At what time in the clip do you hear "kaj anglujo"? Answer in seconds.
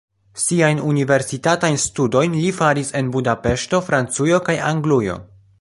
4.49-5.25